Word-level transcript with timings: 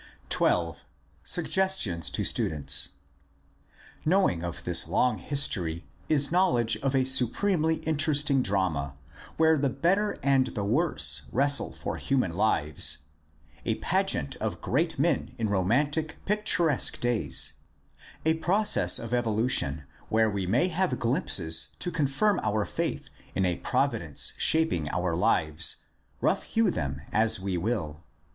XII. 0.33 0.71
SUGGESTIONS 1.23 2.09
TO 2.09 2.23
STUDENTS 2.25 2.89
Knowledge 4.03 4.41
of 4.41 4.63
this 4.63 4.87
long 4.87 5.23
story 5.35 5.85
is 6.09 6.31
knowledge 6.31 6.75
of 6.77 6.95
a 6.95 7.03
supremely 7.03 7.75
interesting 7.85 8.41
drama 8.41 8.97
where 9.37 9.59
the 9.59 9.69
better 9.69 10.17
and 10.23 10.47
the 10.55 10.63
worse 10.63 11.27
wrestle 11.31 11.71
for 11.71 11.97
human 11.97 12.31
lives, 12.33 13.03
a 13.63 13.75
pageant 13.75 14.35
of 14.37 14.59
great 14.59 14.97
men 14.97 15.35
in 15.37 15.49
romantic 15.49 16.17
picturesque 16.25 16.99
days, 16.99 17.53
a 18.25 18.33
process 18.33 18.97
of 18.97 19.13
evolution 19.13 19.83
where 20.09 20.31
we 20.31 20.47
may 20.47 20.67
have 20.69 20.97
glimpses 20.97 21.75
to 21.77 21.91
confirm 21.91 22.39
our 22.41 22.65
faith 22.65 23.11
in 23.35 23.45
a 23.45 23.57
Providence 23.57 24.33
shaping 24.39 24.89
our 24.89 25.13
ends, 25.37 25.75
rough 26.21 26.41
hew 26.41 26.71
them 26.71 27.01
as 27.11 27.39
we 27.39 27.55
will. 27.55 28.03